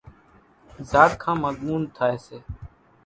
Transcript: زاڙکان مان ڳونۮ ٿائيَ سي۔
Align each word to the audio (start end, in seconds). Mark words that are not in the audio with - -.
زاڙکان 0.89 1.35
مان 1.41 1.53
ڳونۮ 1.61 1.87
ٿائيَ 1.95 2.17
سي۔ 2.25 2.37